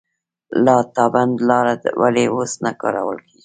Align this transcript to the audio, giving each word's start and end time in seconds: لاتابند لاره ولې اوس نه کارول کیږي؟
لاتابند 0.65 1.35
لاره 1.49 1.75
ولې 2.01 2.25
اوس 2.33 2.51
نه 2.63 2.71
کارول 2.81 3.17
کیږي؟ 3.25 3.39